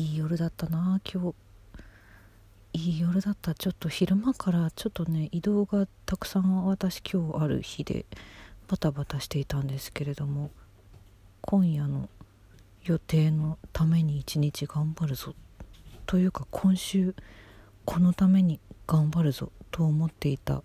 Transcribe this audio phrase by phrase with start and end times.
[0.00, 1.34] いい夜だったな今日。
[2.72, 3.54] いい夜だった。
[3.54, 8.06] ちょっと昼間からちょっとね移動がたくさん私今日ある日で
[8.66, 10.52] バタバタしていたんですけれども
[11.42, 12.08] 今夜の
[12.82, 15.34] 予定のために一日頑張るぞ。
[16.06, 17.14] というか今週
[17.84, 19.52] このために頑張るぞ。
[19.70, 20.62] と思っていた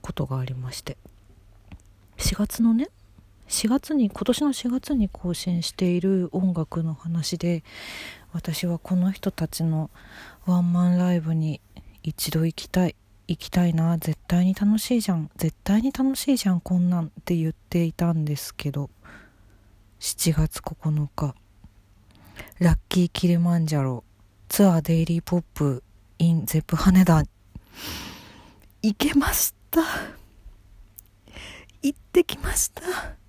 [0.00, 0.98] ことがありまして。
[2.16, 2.88] 4月のね
[3.52, 7.62] 4月に今年の4月に更新している音楽の話で
[8.32, 9.90] 私はこの人たちの
[10.46, 11.60] ワンマンライブに
[12.02, 12.96] 一度行きたい
[13.28, 18.88] 行きたいな絶対に楽しいじゃん絶対に楽しいじゃんこんなんって言っていたんですけど
[20.00, 21.34] 7月9日
[22.58, 24.02] ラッキーキリマンジャロ
[24.48, 25.84] ツアーデイリーポップ
[26.18, 27.22] in ゼップ羽田
[28.80, 29.82] 行けました。
[31.82, 33.21] 行ってきました。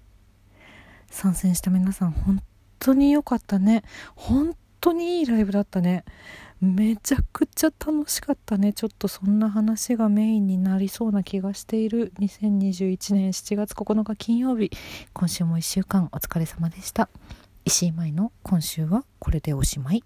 [1.13, 2.41] 参戦した皆さん本
[2.80, 3.84] 当に良かったね。
[4.16, 6.03] 本当にいいライブだったね。
[6.59, 8.73] めちゃくちゃ楽しかったね。
[8.73, 12.11] ちょっとそんな話がメインになりそうな気がしている。
[12.20, 14.72] 2021年7月9日金曜日。
[15.14, 17.09] 今週も1週間お疲れ様でした。
[17.64, 20.03] 石井舞の今週はこれでおしまい。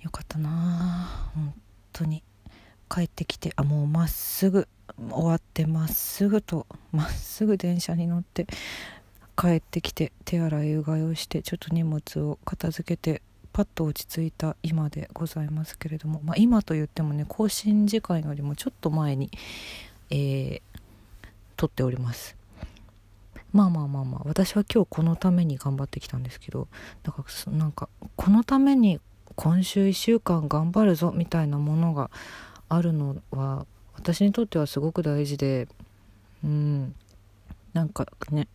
[0.00, 1.54] よかったな本
[1.92, 2.27] 当に。
[2.88, 4.68] 帰ってきてあもうまっすぐ
[5.10, 8.46] 終わってまっすぐとまっすぐ電車に乗って
[9.36, 13.22] 帰ってきて手洗いうがいをしてちょっと荷物を片付けて
[13.52, 19.30] パッと落ち着いた今でございますけれども、まあ、今と言ってもね更新時間よりもちょっと前に、
[20.10, 20.60] えー、
[21.56, 22.36] 撮っております。
[23.52, 26.68] まあまあまあまあ私は今日このために頑張ってきたんですけど
[27.02, 29.00] だからなんかこのために
[29.36, 32.10] 今週1週間頑張るぞみたいなものが
[32.68, 35.68] あるのは私にとってはすごく大事で
[36.44, 36.94] うん
[37.72, 38.48] なんかね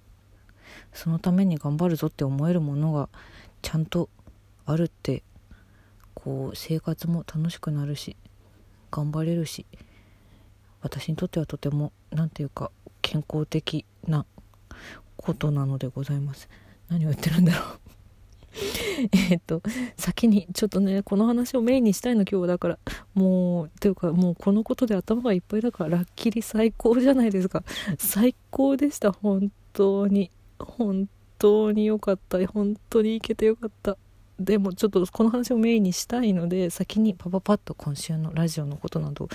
[0.94, 3.10] そのために頑張るぞって思えるものが
[3.62, 4.10] ちゃんと
[4.66, 5.24] あるって
[6.14, 8.16] こう生活も楽しくなるし
[8.92, 9.66] 頑張れるし
[10.82, 12.72] 私にとってはとても何て言うか
[13.02, 14.26] 健康的な
[15.18, 16.50] ことなのでございます。
[16.90, 17.83] 何を言ってるんだろう。
[19.30, 19.62] えっと
[19.98, 22.80] 先にちょっとねこの話をメインにしたいの今日だから
[23.14, 27.64] もうというかもうこのことで頭がいっぱいだからラッキリ最高じゃないですか。
[27.98, 29.12] 最高でした。
[29.12, 30.32] 本当に。
[30.60, 31.10] 本
[31.40, 32.46] 当に良かった。
[32.48, 33.98] 本当に行けてよかった。
[34.40, 39.30] でもちょっとこの話をメインにしたいので先にパパパッと今週のラジオのことなど、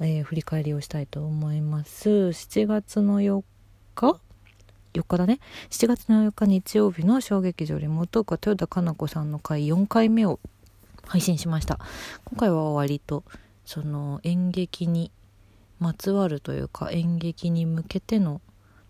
[0.00, 2.08] えー、振り返りをしたいと思います。
[2.08, 3.42] 7月の4
[3.94, 4.20] 日
[5.00, 5.40] 4日だね。
[5.70, 8.22] 7月の4日日曜日の小劇場リモート。
[8.22, 10.40] ーク豊田佳奈子さんの回4回目を
[11.06, 11.78] 配信しました。
[12.24, 13.24] 今回は割と
[13.64, 15.10] その演劇に
[15.78, 18.40] まつわるというか演劇に向けての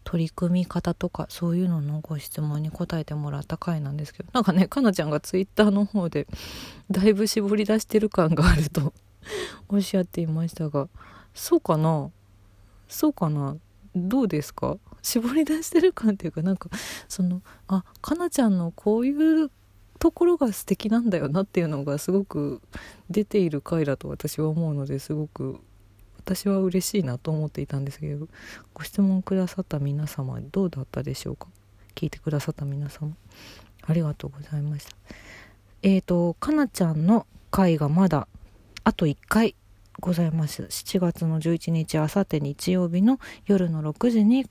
[0.05, 6.28] 取り組み方とかそういうののご質問に答えてもらった回なんですけどなんかねかなちゃんがツイッターの方で
[6.93, 8.93] だいぶ絞り出してる感があると
[9.69, 10.89] おっしゃっていましたが
[11.34, 12.11] そうかな？
[12.87, 13.56] そうかな？
[13.97, 14.77] どうですか？
[15.06, 16.69] 絞り出してる感っていうかなんか
[17.09, 19.50] そのあかなちゃんのこういう
[19.99, 22.61] ところが素敵なんだよなっていうのがすごく
[23.09, 25.61] 出ている回だと私は思うのですごく
[26.19, 28.27] 私は嬉しいなと思っていたんですけど
[28.75, 31.47] ご質問くださった皆様どうだったでしょうか？
[31.95, 33.16] 聞いてくださった皆様。
[33.83, 34.97] ありがとうございました。
[35.83, 38.27] えーとかなちゃんの回がまだ
[38.83, 39.55] あと1回
[40.01, 40.65] ございます。
[40.65, 44.47] 7月の11日あさって日曜日の夜の6時に、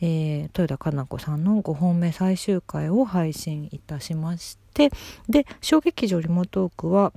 [0.00, 4.90] えー、豊田かな子さんの5本目最終回を配信いたしまして
[5.28, 7.12] で小劇場リモートークは、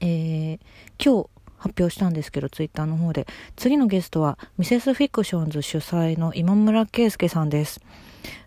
[0.00, 0.58] えー、
[1.02, 3.26] 今日発表したんですけどツイッターの方で。
[3.56, 7.80] 次のゲストはミセスフィクションズ主催の今村圭介さんです。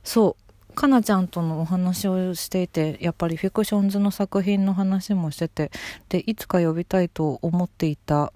[0.03, 0.40] そう
[0.75, 5.71] かなちゃんとのお話をしていてやっぱりフィクションズの作品の話もしてて
[6.09, 8.31] でいつか呼びたいと思っていた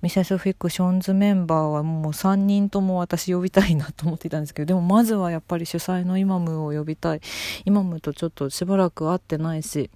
[0.00, 7.20] ミセスフィクションズメンバーはもう3人とも私呼びたいなと思っていたんですけどでもまずはやっぱり主催のイマムを呼びたい。
[7.64, 9.90] イマムとちょっとしばらく会ってないし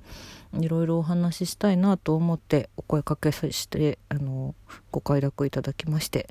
[0.58, 4.56] いろいろお話ししたいなと思ってお声かけさせてあの
[4.90, 6.26] ご快諾いただきまして。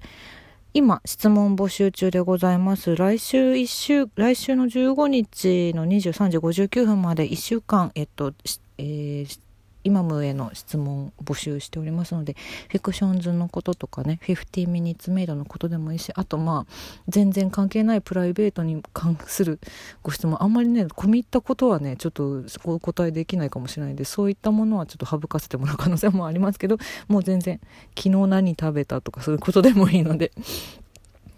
[0.74, 2.96] 今、質問募集中でございます。
[2.96, 8.34] 来週1週、来週の15日の23時59分まで1週間、えっと、
[8.78, 9.40] えー、
[9.84, 12.36] 今ムへの質問募集しておりますので、
[12.70, 16.74] フィクションズのこととかね、50ミニッツメイドのことでもいいし、あとまあ、
[17.08, 19.60] 全然関係ないプライベートに関する
[20.04, 26.78] ご質問、あんまりね、込み入ったことはね、ちょっとお答えできないかもしれないんで、そういったものはちょっと省かせてもらう可能性もありますけど、
[27.08, 27.60] もう全然、
[27.98, 30.32] 昨日何食べたとかそういうことでもいいので、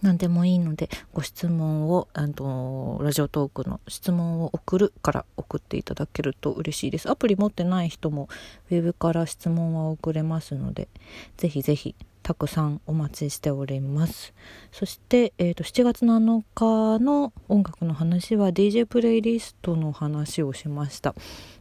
[0.04, 7.10] 何でもいいのでご質問をあのラジオトークの質問を送るから送っていただけると嬉しいです。
[7.10, 8.28] アプリ持ってない人も
[8.70, 10.90] ウェブから質問は送れますので
[11.38, 14.34] ぜひぜひたくさんお待ちしております。
[14.74, 21.16] そして、えーと、7月7日の音楽の話は DJ プレイリストの話をしました。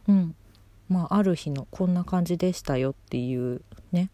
[0.07, 0.35] うん。
[0.89, 3.61] まあある日のこんな感じでしたよっていう
[3.93, 4.09] ね。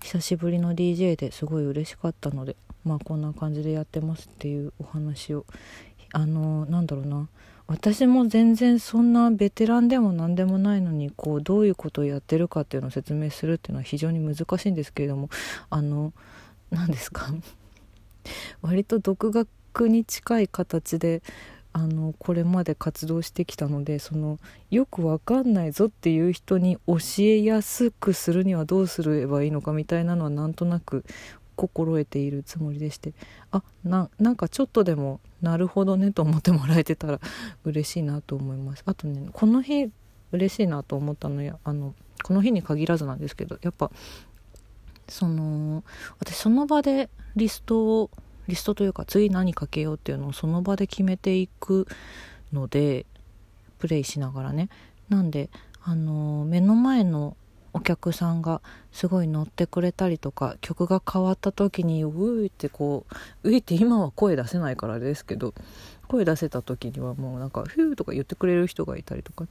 [0.00, 2.56] 久しぶりの DJ ですごい嬉しかったので
[2.88, 5.44] まあこんな感じでやってますっていうお話を。
[6.14, 7.28] あのなんだろうな。
[7.66, 15.28] 私も全然そんなベテランでも何でもないのにこうどういうことをやってるかっていうのを説明するっていうのは非常に難しいんですけれども
[15.68, 16.14] あの
[16.70, 17.26] 何ですか。
[18.62, 21.22] 割と独学に近い形で
[21.74, 24.38] あのこれまで活動してきたのでその
[24.70, 31.04] よくわかんないぞっていう人に教えやすくするにはどうすればいいのかみたいなのはなんとなく
[31.58, 33.12] 心得ているつもりでして
[33.50, 37.20] あななんかちょっとでもなるほどねと思ってもらえてたら
[37.64, 38.84] 嬉しいなと思います。
[38.86, 39.90] あとねこの日
[40.30, 43.90] 嬉しいなと思ったのやあのこの日に限らずなんですけどやっぱ
[45.08, 45.82] その
[46.20, 48.10] 私その場でリストを
[48.46, 51.88] リストというか次何かけようっていうのをその場で決めていく
[52.52, 53.04] ので
[53.78, 54.68] プレイしながらね。
[55.08, 55.50] なんで
[55.82, 57.36] あの目の前の
[57.72, 58.60] お客さんが
[58.92, 63.04] すごい乗ってくれたりとか曲が変わった時にうーってこ
[63.42, 65.54] ううーって今は声出せないからですけど
[66.08, 69.50] 声出せた時にはもうなんか「フュー」とか言ってくれる人がいたりとか、ね、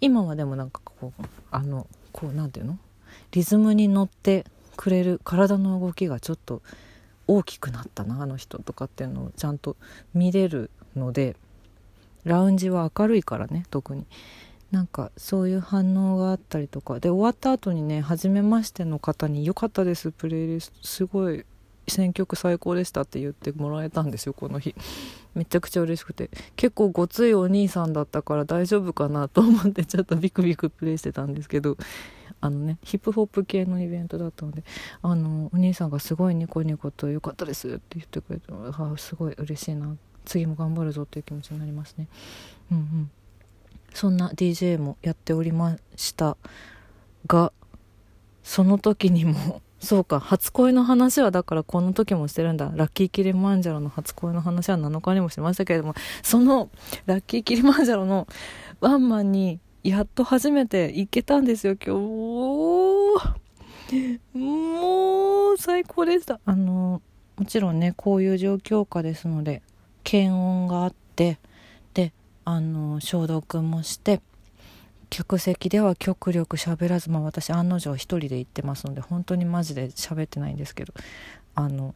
[0.00, 2.78] 今はでもなんかこうあのこう何て言うの？
[3.32, 4.46] リズムに乗って
[4.76, 6.62] くれる体の動きがちょっと
[7.26, 9.76] 大きくなったなあの人とかっていうのをちゃんと
[10.14, 11.36] 見れるので
[12.24, 14.06] ラウンジは明るいからね特に。
[14.70, 17.00] なんかそういう反応があったりとか。
[17.00, 21.44] で終わった後にね初めましての方に「良かったですプレイリストすごい
[21.86, 24.74] 選曲最高でした」って言ってもらえたんですよこの日。
[25.34, 26.30] めちゃくちゃ嬉しくて。
[26.56, 31.76] 結構ごついお兄さんだったから大丈夫かなと思ってちょっとビクビクプレイしてたんですけど。
[32.40, 34.64] あのねヒップホップ系のイベントだったので
[35.00, 39.96] あのお兄さんがすごいニコニコと「良かったです」って言ってくれてあすごい嬉しいな。
[40.24, 42.08] 次も頑張るぞっていう気持ちになりますね。
[42.70, 43.10] うんうん。
[43.94, 46.36] そんな DJ もやっておりました
[47.26, 47.52] が
[48.42, 52.72] その時にも そうか初恋の話はだからこの時もしてるんだ。
[52.74, 56.70] ラッキーキリマンジャロの初恋の話は7日にもしましたけれどもその
[57.04, 58.26] ラッキーキリマンジャロの
[58.80, 61.74] ワンマンにやっと初めて行けたんですよ。
[61.74, 61.94] 今
[63.90, 66.40] 日もう最高でした。
[66.46, 67.02] あの
[67.36, 69.62] もちろんねこういう状況下ですので
[70.02, 71.38] 検温があって
[72.44, 74.20] あの消毒もして
[75.10, 80.92] 客席では極力喋らずまあ私案の定一人で行ってますので本当にマジで喋ってないんですけど
[81.54, 81.94] あの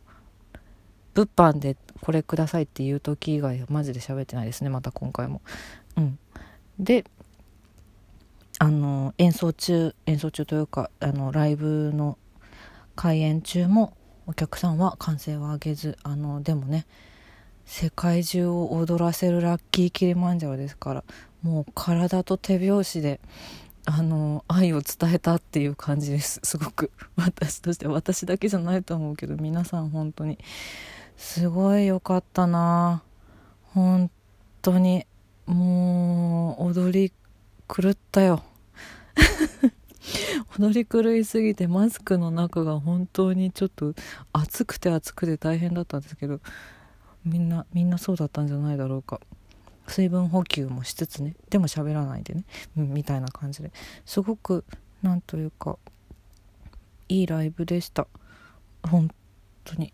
[1.15, 5.43] 物販でこれくださいっていう時以外はマジで喋ってないですねまた今回も。
[5.97, 6.19] うん、
[6.79, 7.05] で
[8.61, 12.19] あの演奏中演奏中というかあのライブの
[12.95, 13.97] 開演中も
[14.27, 16.87] お客さんは歓声を上げずあのでもね
[17.71, 21.05] 世界中を踊らせるラッキーキリマンジャロですから
[21.43, 23.21] もう体と手拍子で
[23.85, 26.41] あの愛を伝えたっていう感じです。
[26.43, 26.91] すごく。
[27.17, 30.39] 私として私だけじゃないと思うけど皆さん本当に。
[31.19, 33.03] すごい良かったな。
[33.75, 34.11] 本
[34.63, 35.07] 当に。
[35.47, 37.13] もう踊り
[37.69, 38.43] 狂ったよ。
[40.59, 43.95] 踊り狂いすぎてマスクの中が本当にちょっと
[44.33, 46.41] 暑くて暑くて大変だったんですけど
[47.25, 49.21] みんなみんなそうだったんじゃないだろうか。
[49.87, 51.35] 水分補給もしつつね。
[51.51, 52.45] でも喋らないでね、
[52.77, 53.73] うん、みたいな感じで。
[54.05, 54.65] すごく
[55.03, 55.79] なんというか
[57.09, 58.07] いいライブでした。
[58.83, 59.11] 本
[59.65, 59.93] 当に。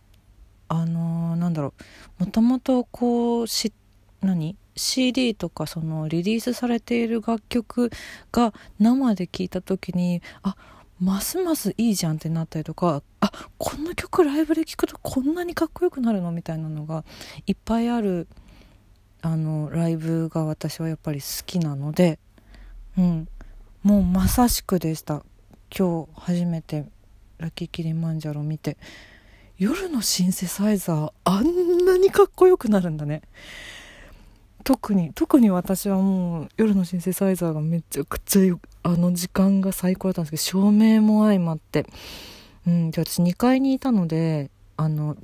[0.69, 1.75] あのー、なんだろ
[2.21, 2.25] う。
[2.25, 3.73] もともとこうし
[4.21, 7.91] 何？CD とかそのリリースされている楽曲
[8.33, 10.57] が生で聴いた時にあ
[11.05, 17.05] ますますいいじゃんってなったりとかあこの曲ライブで聴くとこんなにかっこよくなるのみたいなのが
[17.47, 18.27] いっぱいある
[19.21, 22.19] あのライブが私はやっぱり好きなので、
[22.99, 23.29] うん、
[23.83, 25.25] もうまさしくでした。
[25.77, 26.85] 今日初めて
[27.39, 28.77] ラッキーキリマンジャロ見て。
[29.57, 33.23] 夜のシンセサイザーあんなにかっこよくなるんだね。
[34.65, 41.87] 特に特に私はもう夜のシンセサイザーがめちゃくちゃあの時間が最高だったんですけど照明も相まって
[42.67, 45.17] うんで私2階にいたのであの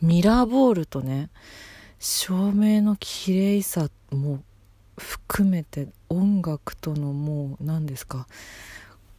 [0.00, 1.30] ミラーボールとね
[2.00, 4.42] 照明の綺麗さも
[4.98, 8.26] 含めて音楽とのもう何ですか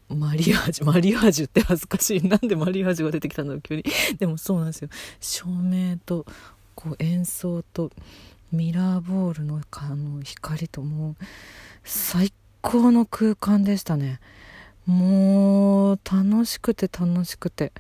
[0.10, 2.27] マリアージュマリアージュって恥ずかしい。
[2.27, 3.84] なんでマリアージュが出てきたんだろう急に。
[4.20, 4.89] でもそうなんですよ。
[5.20, 6.25] 照明と
[6.75, 7.91] こう演奏と
[8.53, 11.15] ミラーボールのあの光ともう
[11.83, 12.31] 最
[12.62, 14.19] 高の空間でしたね。
[14.86, 17.74] もう楽しくて楽しくて。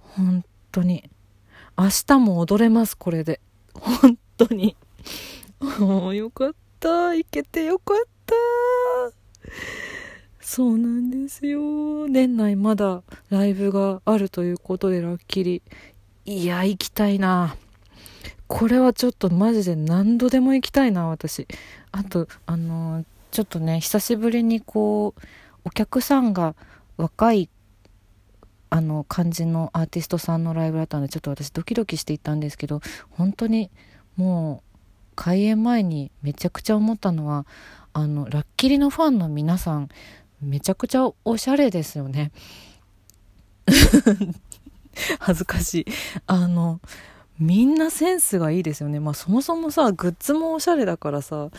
[0.00, 1.08] 本当に。
[1.78, 3.40] 明日も踊れますこれで。
[3.74, 4.76] 本当に。
[5.78, 7.14] もうよかった。
[7.14, 7.96] 行けてよかっ
[8.26, 8.34] た。
[10.40, 12.08] そうなんですよ。
[12.08, 15.62] 年内まだライブがあるということでラッキリ。
[16.24, 17.54] いや行きたいな。
[18.48, 21.46] これはちょっとマジで何度でも行きたいな私。
[21.92, 25.22] あとあのちょっとね久しぶりにこう
[25.64, 26.54] お客さんが
[26.96, 27.48] 若い
[28.70, 33.70] あの感じのアーティストさんのライブだったんでちょっと私ドキドキしていったんですけど本当に
[34.16, 34.68] もう
[35.14, 37.46] 開演前にめちゃくちゃ思ったのは
[37.92, 39.88] あのラッキリのファンの皆さん
[40.40, 42.30] めちゃくちゃおしゃれですよね。
[45.18, 45.86] 恥ずかしい。
[46.26, 46.80] あの
[47.38, 49.00] みんなセンスがいいですよね。
[49.00, 51.50] まあそもそもさ、グッズもおしゃれだからさ、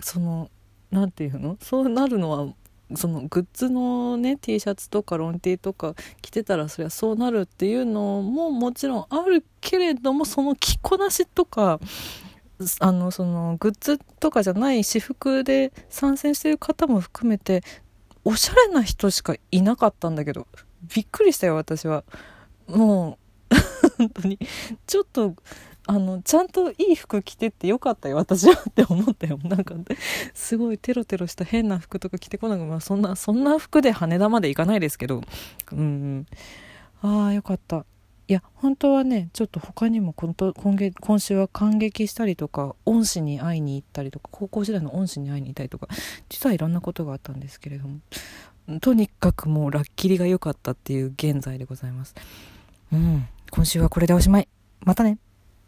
[0.00, 0.50] その、
[0.90, 1.56] なんていうの？
[1.60, 2.54] そうなるのは、
[2.94, 11.80] そのグッズのね T シャツとかロン T とか着てたらそりゃそうなるっていうのももちろんあるけれどもその着こなしとか
[12.78, 17.64] あのそのグッズとかじゃない私服で参戦してる方も含めて
[18.24, 20.46] おしゃれな人しかいなかったんだけど
[20.94, 22.04] びっくりしたよ私は
[22.68, 23.25] もう
[23.98, 24.38] 本当に。
[24.86, 25.34] ちょっと
[25.88, 29.38] あのちゃんといい服着てってよかったよ私はって思ったよ。
[29.44, 29.74] なんか
[30.34, 35.22] すごいテロテロした変な服とか着てこなくまあそんなそんな服で羽田まで行かないですけど。
[35.72, 36.26] うん
[37.02, 37.84] ああよかった。
[38.28, 45.86] いや本当はねちょっと他にも今今今週は感激したりとか恩師に会いに行ったりとか高校時代の恩師に会いに行ったりとか
[46.28, 48.00] 実はいろんなことがあったんですけれども。
[48.80, 52.16] とにかくもうラッキリが良かったっていう現在でございます。
[52.92, 53.28] うん。
[53.50, 54.48] 今週はこれでおしまい。
[54.80, 55.18] またね。